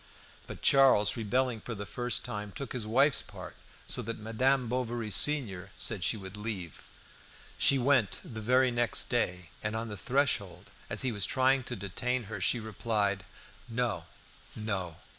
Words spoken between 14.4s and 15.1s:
no!